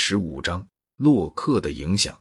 [0.00, 0.64] 十五章：
[0.98, 2.16] 洛克的影响。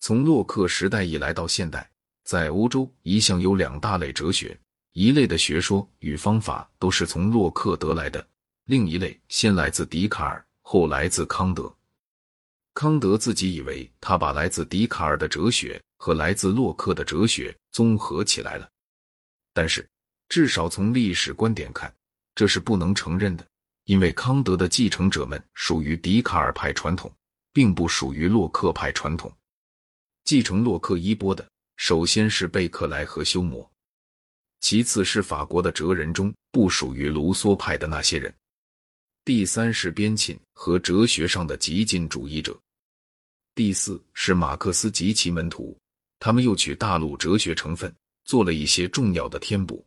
[0.00, 1.88] 从洛克时代以来到现代，
[2.24, 4.58] 在欧洲一向有两大类哲学，
[4.92, 8.26] 一类的学说与方法都是从洛克得来的，
[8.64, 11.72] 另一类先来自笛卡尔，后来自康德。
[12.74, 18.68] 康德自己以为他把来自笛卡尔的哲学和来自洛克的哲学综合起来了，
[19.52, 19.88] 但是
[20.28, 21.94] 至少从历史观点看，
[22.34, 23.46] 这是不能承认的。
[23.90, 27.12] 因为康德的继承者们属于笛卡尔派传统，
[27.52, 29.36] 并不属于洛克派传统。
[30.22, 31.44] 继承洛克衣钵的，
[31.76, 33.68] 首先是贝克莱和休谟，
[34.60, 38.32] 其次是法国的哲人中不属于卢梭派的那些人，
[39.24, 42.56] 第三是边沁和哲学上的极进主义者，
[43.56, 45.76] 第四是马克思及其门徒，
[46.20, 47.92] 他们又取大陆哲学成分
[48.24, 49.84] 做了一些重要的填补。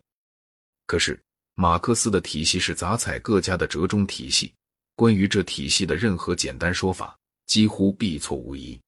[0.86, 1.18] 可是。
[1.56, 4.52] 马克思的体系是杂采各家的折中体系，
[4.96, 8.80] 关于这体系的任何简单说法，几乎必错无疑。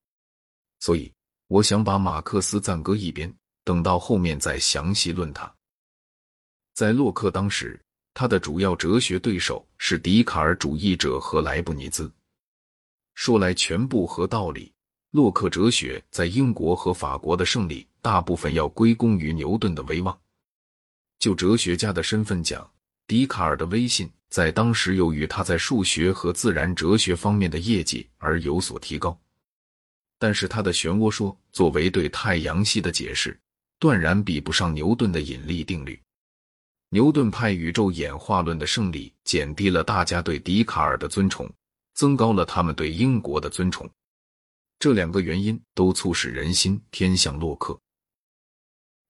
[0.80, 1.12] 所以，
[1.48, 3.32] 我想把马克思暂搁一边，
[3.64, 5.54] 等到后面再详细论他。
[6.74, 7.80] 在洛克当时，
[8.16, 12.12] 他的主要哲学对手是笛卡尔主义者和莱布尼兹。
[13.14, 14.74] 说来全部合道理，
[15.12, 20.20] 洛克哲学在英国和法国的胜利，大部分要归功于牛顿的威望。
[21.26, 22.72] 就哲学家的身份讲，
[23.08, 29.20] 笛卡尔的威信在当时由于他在数学和自然哲学方面的业绩而有所提高。
[30.20, 33.36] 但是他的漩涡说作为对太阳系的解释，
[33.80, 36.00] 断然比不上牛顿的引力定律。
[36.90, 41.52] 牛顿派宇宙演化论的胜利，减低了大家对笛卡尔的尊崇，
[41.96, 43.90] 增高了他们对英国的尊崇。
[44.78, 47.76] 这两个原因都促使人心偏向洛克。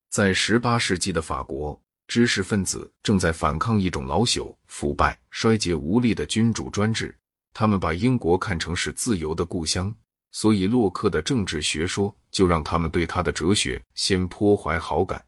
[0.10, 1.78] 在十八世纪的法国。
[2.08, 7.16] 知识分子正在反抗一种老朽、腐败、衰竭、无力的君主专制。
[7.53, 9.94] 他们把英国看成是自由的故乡，
[10.31, 15.24] 所以洛克的政治学说就让他们对他的哲学先颇怀好感。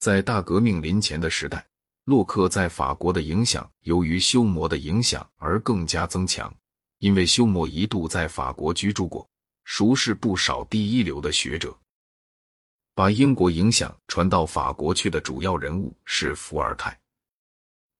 [0.00, 1.64] 在大革命临前的时代，
[2.04, 6.52] 洛克在法国的影响由于休谟的影响而更加增强，
[6.98, 9.28] 因为休谟一度在法国居住过，
[9.64, 11.76] 熟识不少第一流的学者。
[12.94, 16.98] 把英国影响传到法国去的主要人物是伏尔泰。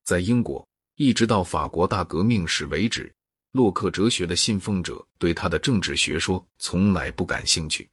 [0.05, 3.13] 在英国，一直到法国大革命时为止，
[3.53, 7.89] 洛克哲学的信奉者对他的政治学说从来不感兴趣。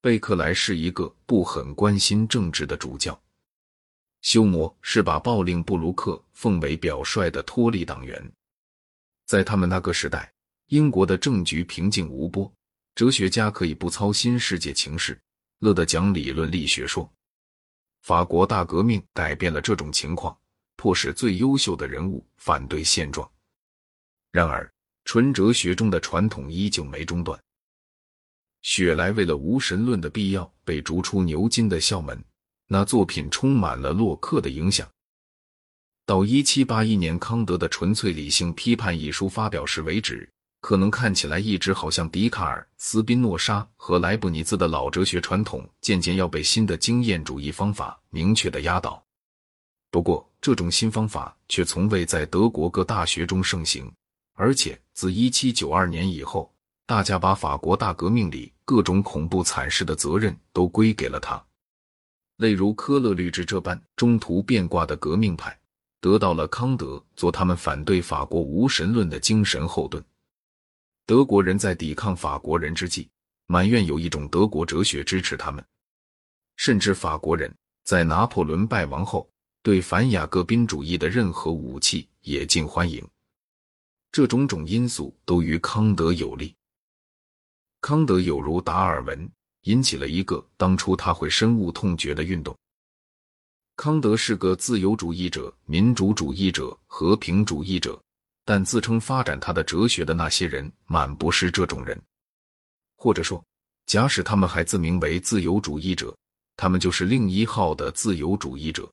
[0.00, 3.18] 贝克莱是一个不很关心政治的主教，
[4.22, 8.32] 休谟是把暴令布鲁克奉为表率的托利党员。
[9.26, 10.32] 在他们那个时代，
[10.66, 12.52] 英国的政局平静无波，
[12.96, 15.16] 哲学家可以不操心世界情势。
[15.62, 17.08] 乐得讲理论力学说，
[18.02, 20.36] 法国大革命改变了这种情况，
[20.74, 23.30] 迫使最优秀的人物反对现状。
[24.32, 24.68] 然而，
[25.04, 27.40] 纯哲学中的传统依旧没中断。
[28.62, 32.20] 雪莱为了无神论的必要被逐出牛津的校门，
[32.66, 34.90] 那作品充满了洛克的影响。
[36.04, 40.28] 到一七八一年，康德的《纯粹理性批判》一书发表时为止。
[40.62, 49.04] 可能看起来一直好像笛卡尔、斯宾诺莎和莱布尼兹的老哲学传统渐渐要被新的经验主义方法明确的压倒。
[49.90, 53.92] 不过，这种新方法却从未在德国各大学中盛行，
[54.34, 56.54] 而且自1792年以后，
[56.86, 61.44] 大家把法国大革命里各种恐怖惨事的责任都归给了他。
[62.36, 65.58] 例如科勒律治这般中途变卦的革命派，
[66.00, 70.02] 得到了康德做他们反对法国无神论的精神后盾。
[71.04, 73.08] 德国人在抵抗法国人之际，
[73.46, 75.62] 埋怨有一种德国哲学支持他们；
[76.56, 77.52] 甚至法国人
[77.84, 79.28] 在拿破仑败亡后，
[79.62, 83.04] 对反雅各宾主义的任何武器也尽欢迎。
[84.12, 86.54] 这种种因素都与康德有利。
[87.80, 89.28] 康德有如达尔文，
[89.62, 92.56] 引起了一个当初他会深恶痛绝的运动。
[93.74, 98.00] 康德是个自由主义者、民主主义者、和平主义者。
[98.44, 102.00] 但自称发展他的哲学的那些人，满不是这种人。
[102.96, 103.44] 或者说，
[103.86, 106.16] 假使他们还自名为自由主义者，
[106.56, 108.90] 他们就是另一号的自由主义者。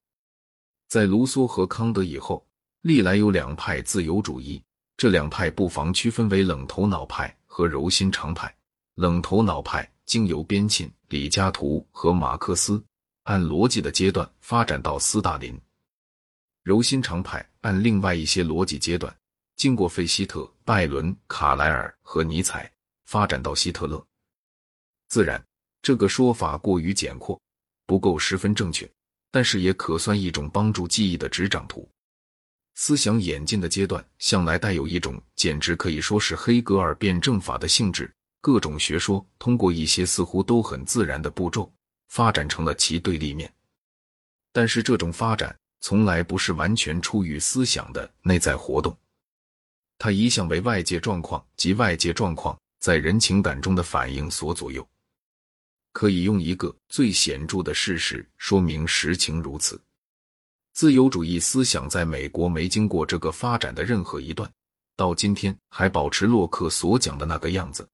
[0.87, 2.45] 在卢梭和康德以后，
[2.81, 4.61] 历来有两派自由主义，
[4.97, 8.53] 这两派不妨区分为冷头脑派和柔心肠派。
[8.95, 12.83] 冷头脑派经由边沁、李嘉图和马克思
[13.23, 15.55] 按逻辑的阶段发展到斯大林；
[16.63, 19.15] 柔心肠派按另外一些逻辑阶段。
[19.59, 22.71] 经过费希特、拜伦、卡莱尔和尼采，
[23.03, 24.01] 发展到希特勒。
[25.09, 25.45] 自然，
[25.81, 27.37] 这个说法过于简阔，
[27.85, 28.89] 不够十分正确，
[29.29, 31.85] 但是也可算一种帮助记忆的纸掌图。
[32.75, 38.09] 思想演进的阶段向来带有一种简直可以说是黑格尔辩证法的性质，
[38.39, 41.69] 各种学说通过一些似乎都很自然的步骤
[42.07, 43.53] 发展成了其对立面。
[44.53, 48.97] 但是这种发展从来不是完全出于思想的内在活动，
[49.99, 54.87] 它一向为外界状况及外界状况在人情感中的反应所左右。
[55.91, 59.79] 可以用一个最显著的事实说明实情如此：
[60.73, 64.49] 自由主义思想在美国没经过这个发展的任何一段，
[64.95, 67.87] 到今天还保持洛克所讲的那个样子。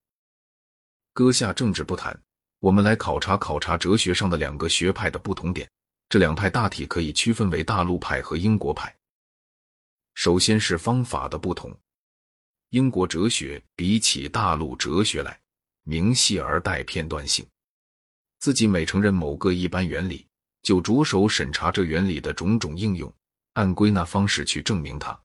[1.14, 2.16] 搁下政治不谈，
[2.60, 5.68] 我们来考察考察哲学上的两个学派的不同点。
[6.08, 8.96] 这两派大体可以区分为大陆派和英国派。
[10.14, 11.76] 首先是方法的不同，
[12.76, 15.40] 英国哲学比起大陆哲学来
[15.86, 17.46] 明细而带片段性。
[18.42, 20.28] 自己每承认某个一般原理，
[20.62, 23.10] 就着手审查这原理的种种应用，
[23.54, 25.18] 按归纳方式去证明它。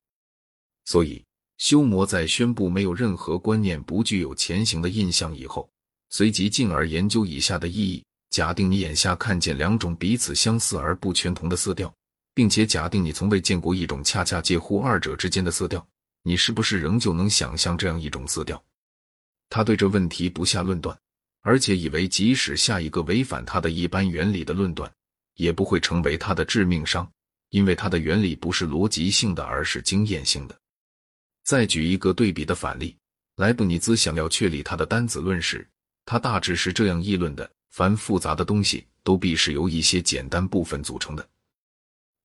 [0.85, 1.25] 所以，
[1.59, 5.69] 修谟在宣布没有任何观念不具有前行的印象以后，
[6.09, 11.93] 随即进而研究以下的意义：假定你眼下看见两种彼此相似而不全同的色调，
[12.33, 15.85] 并且假定你从未见过一种恰恰介乎二者之间的色调，
[16.23, 18.63] 你是不是仍旧能想象这样一种色调？
[19.49, 20.99] 他对这问题不下论断。
[21.43, 24.93] 而且以为，即使下一个违反他的一般原理的论断，
[25.37, 27.11] 也不会成为他的致命伤，
[27.49, 30.55] 因为他的原理不是逻辑性的，而是经验性的。
[31.43, 32.95] 再举一个对比的反例，
[33.37, 35.67] 莱布尼兹想要确立他的单子论时，
[36.05, 41.27] 他大致是这样议论的：凡复杂的东西都必是由一些简单部分组成的，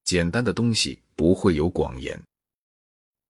[0.03, 2.21] 简单的东西不会有广言。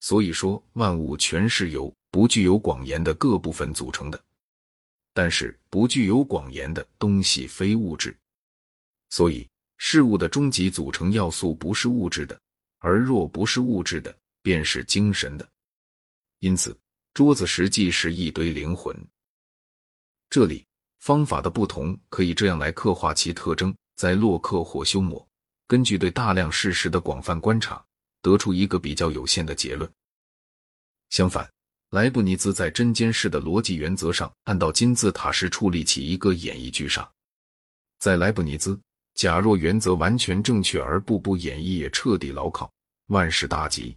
[0.05, 4.23] 所以说，万物全是由不具有广言的各部分组成的。
[5.15, 8.15] 但是不具有广言的东西非物质，
[9.09, 12.39] 所以事物的终极组成要素不是物质的，
[12.77, 15.49] 而若不是物质的，便是精神的。
[16.37, 16.77] 因此，
[17.15, 18.95] 桌子实际是一堆灵魂。
[20.29, 20.63] 这里
[20.99, 25.27] 方法的不同可以这样来刻画其特征：在洛克或休谟
[25.65, 27.83] 根据对大量事实的广泛观察，
[28.25, 29.87] 得出一个比较有限的结论。
[31.11, 31.47] 相反。
[31.91, 37.09] 莱布尼兹在针尖式的逻辑原则上，按照金字塔式矗立起一个演绎巨厦。
[37.99, 38.77] 在莱布尼兹，
[39.13, 42.69] 假若原则完全正确，而步步演绎也彻底牢靠，
[43.07, 43.95] 万事大吉。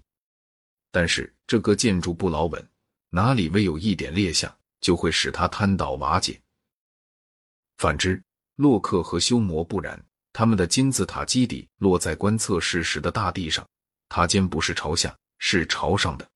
[0.92, 2.68] 但是这个建筑不牢稳，
[3.08, 6.40] 哪里未有一点裂下，就会使它瘫倒瓦解。
[7.78, 8.22] 反之，
[8.56, 10.00] 洛克和休谟不然，
[10.32, 13.66] 他们的金字塔基底落在观测事实的大地上，
[14.08, 16.28] 塔尖不是朝下，是朝上的。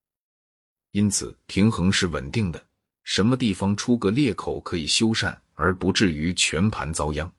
[0.93, 2.63] 因此，平衡是稳定的。
[3.05, 7.31] 什么地方出个裂口可以修缮，而不至于全盘遭殃。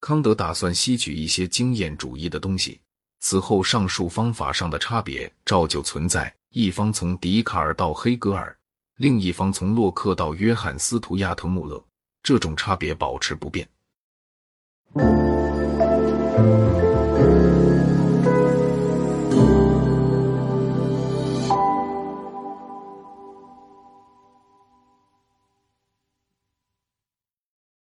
[0.00, 2.80] 康德打算吸取一些经验主义的东西。
[3.20, 8.56] 此后，上述方法上的差别照旧存在：一方从笛卡尔到黑格尔，
[8.96, 11.82] 另一方从洛克到约翰斯图亚特穆勒。
[12.22, 13.68] 这种差别保持不变。